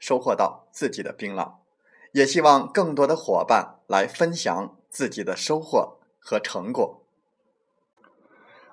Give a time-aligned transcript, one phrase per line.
[0.00, 1.52] 收获到自己的槟榔，
[2.10, 6.96] 也希望更多的伙伴来分享自己的收获和成果。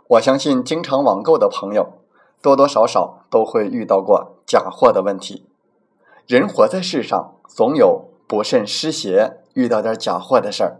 [0.08, 2.00] 我相信经常网购的朋友，
[2.42, 5.46] 多多少少都会遇到过假货的问题。
[6.26, 10.80] 人活在世上，总有不慎失邪、遇到点假货的事儿。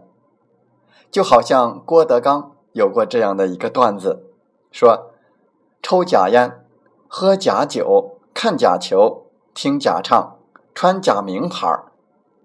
[1.10, 4.24] 就好像郭德纲有过这样的一个段子，
[4.70, 5.10] 说：
[5.82, 6.64] 抽假烟、
[7.06, 10.37] 喝假酒、看假球、听假唱。
[10.80, 11.66] 穿假名牌，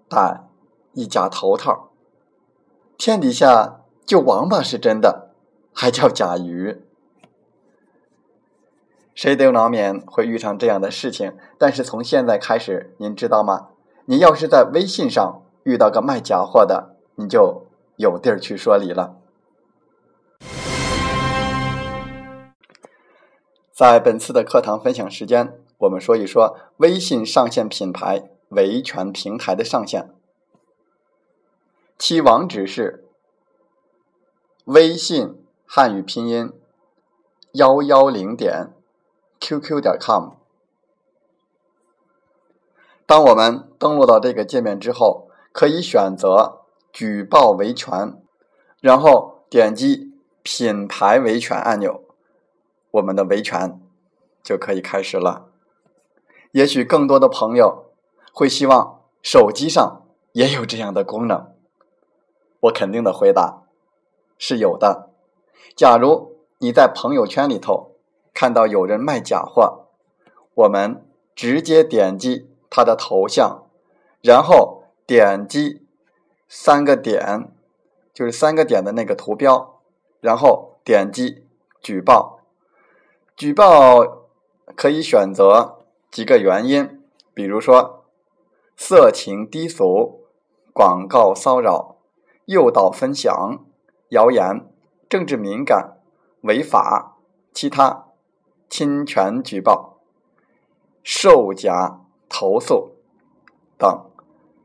[0.08, 0.48] 戴
[0.92, 1.90] 一假头套，
[2.98, 5.30] 天底下就王八是真的，
[5.72, 6.82] 还叫假鱼。
[9.14, 13.68] 谁都难免会遇上这样的事情，但是从现在开始，您知道吗？
[14.06, 17.68] 你要是在微信上遇到个卖假货的，你就
[17.98, 19.14] 有地儿去说理了。
[23.72, 25.63] 在本次的课堂分享时间。
[25.84, 30.14] 我们说一说微信上线品牌维权平台的上线，
[31.98, 33.06] 其网址是
[34.64, 36.52] 微信汉语拼音
[37.52, 38.72] 幺幺零点
[39.40, 40.30] qq 点 com。
[43.04, 46.62] 当我们登录到这个界面之后，可以选择
[46.92, 48.22] 举报维权，
[48.80, 52.02] 然后点击品牌维权按钮，
[52.92, 53.78] 我们的维权
[54.42, 55.50] 就可以开始了。
[56.54, 57.86] 也许更多的朋友
[58.32, 61.52] 会希望手机上也有这样的功能。
[62.60, 63.64] 我肯定的回答
[64.38, 65.10] 是有的。
[65.74, 67.96] 假如你在朋友圈里头
[68.32, 69.88] 看到有人卖假货，
[70.54, 71.04] 我们
[71.34, 73.64] 直接点击他的头像，
[74.22, 75.84] 然后点击
[76.46, 77.52] 三个点，
[78.12, 79.80] 就是三个点的那个图标，
[80.20, 81.48] 然后点击
[81.80, 82.38] 举报。
[83.34, 84.28] 举报
[84.76, 85.80] 可以选择。
[86.14, 87.02] 几个原因，
[87.34, 88.04] 比如说
[88.76, 90.28] 色情低俗、
[90.72, 91.96] 广告骚扰、
[92.44, 93.66] 诱导分享、
[94.10, 94.70] 谣言、
[95.08, 95.96] 政治敏感、
[96.42, 97.16] 违法、
[97.52, 98.04] 其他、
[98.68, 99.98] 侵权举报、
[101.02, 101.98] 售假
[102.28, 102.92] 投诉
[103.76, 104.06] 等。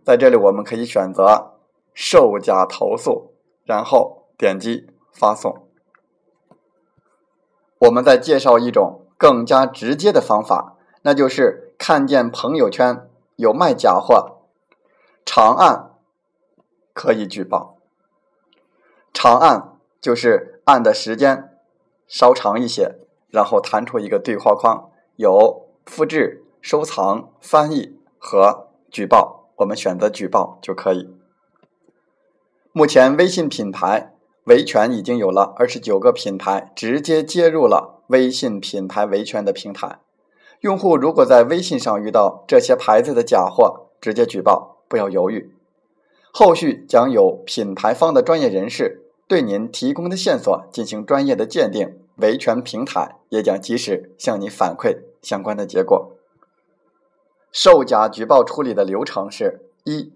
[0.04, 1.56] 在这里，我们可以选择
[1.96, 3.34] 售假投诉，
[3.66, 5.68] 然后点击发送。
[7.80, 10.76] 我们再介绍一种更加直接的方法。
[11.02, 14.42] 那就是看见朋友圈有卖假货，
[15.26, 15.92] 长按
[16.94, 17.78] 可以举报。
[19.14, 21.58] 长按就是按的时间
[22.08, 22.96] 稍长一些，
[23.30, 31.14] 然后弹出一个对话框，有复制、收藏、翻译和举报，我们选择举报就可以。
[32.72, 40.00] 目前微信品牌维权已经有了二十九个品牌直接接入了微信品牌维权的平台。
[40.62, 45.53] 用户如果在微信上遇到这些牌子的假货，直接举报，不要犹豫。
[46.31, 56.11] 后续将有品牌方的专业人士对您提供的线索进行专业的鉴定，维权平台也将及时向你反馈相关的结果。
[57.52, 60.11] 售假举报处理的流程是：一，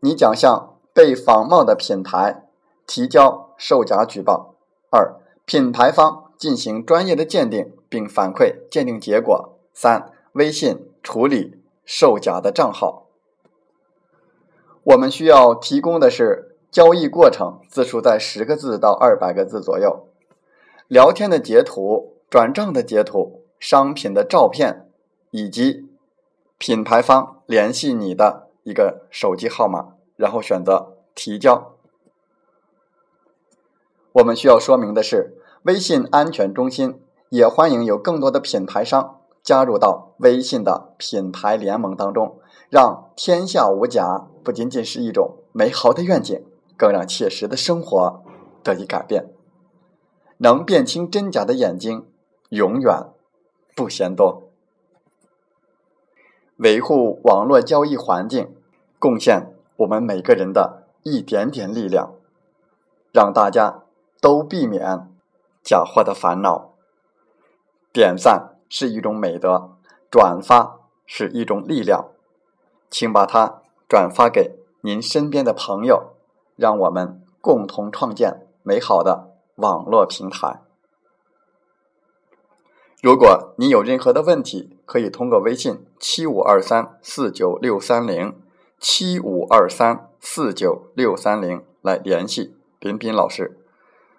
[0.00, 2.44] 你将向被仿冒的品牌
[2.86, 4.54] 提交售假举报；
[4.90, 5.16] 二，
[5.46, 9.56] 品牌方进行专业的鉴定并反馈鉴定结果。
[9.72, 13.06] 三、微信处理售假的账号。
[14.82, 20.08] 我们需要提供的是交易过程字数在十个字到二百个字左右，
[20.88, 24.88] 聊天的截图、转账的截图、商品的照片，
[25.30, 25.88] 以及
[26.58, 31.74] 品牌方联系你的一个手机号码，然后选择提交。
[34.12, 39.19] 我们需要说明的是，微信安全中心也欢迎有更多的品牌商。
[39.42, 42.38] 加入到微信的品牌联盟当中，
[42.68, 46.44] 让天下无假不仅仅是一种美好的愿景，
[46.76, 48.22] 更让切实的生活
[48.62, 49.32] 得以改变。
[50.38, 52.06] 能辨清真假的眼睛，
[52.50, 53.08] 永远
[53.74, 54.44] 不嫌多。
[56.56, 58.54] 维护网络交易环境，
[58.98, 62.14] 贡献我们每个人的一点点力量，
[63.12, 63.82] 让大家
[64.20, 65.10] 都避免
[65.62, 66.74] 假货的烦恼。
[67.92, 69.76] 点赞是一种美德，
[70.10, 72.08] 转发是一种力量。
[72.88, 76.14] 请把它转发给您身边的朋友，
[76.56, 80.62] 让我们共同创建美好的网络平台。
[83.02, 88.36] 如果你有任何的问题，可以通过微信七五二三四九六三零
[88.78, 93.58] 七五二三四九六三零来联系彬彬老师。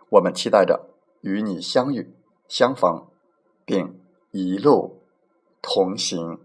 [0.10, 0.90] 我们期待着
[1.22, 2.14] 与你相遇、
[2.48, 3.06] 相逢，
[3.64, 4.01] 并
[4.32, 5.02] 一路
[5.62, 6.40] 同行。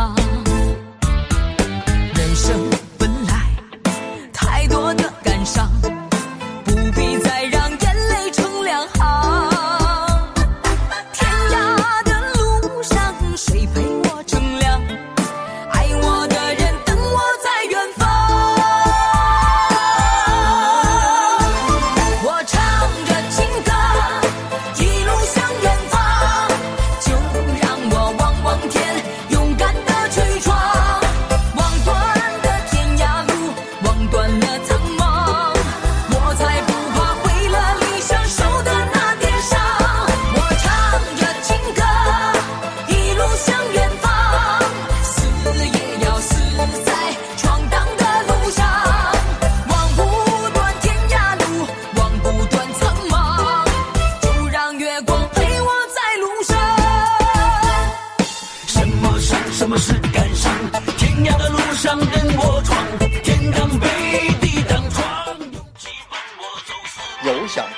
[0.00, 0.39] 天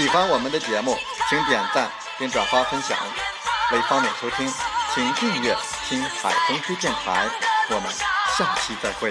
[0.00, 0.96] 喜欢我们的节目，
[1.28, 1.90] 请点赞
[2.20, 2.96] 并转发分享。
[3.72, 4.48] 为方便收听，
[4.94, 5.52] 请订阅
[5.88, 7.28] “听海风吹电台”。
[7.70, 7.92] 我们
[8.36, 9.10] 下期再会。